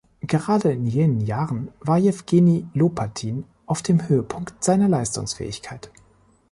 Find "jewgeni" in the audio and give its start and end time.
1.99-2.65